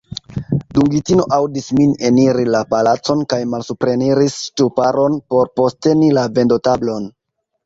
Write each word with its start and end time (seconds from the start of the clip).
Dungitino 0.75 1.25
aŭdis 1.35 1.67
min 1.79 1.91
eniri 2.09 2.45
la 2.55 2.61
palacon, 2.71 3.21
kaj 3.35 3.39
malsupreniris 3.53 4.39
ŝtuparon 4.47 5.19
por 5.35 5.53
posteni 5.61 6.11
la 6.21 6.27
vendotablon. 6.41 7.09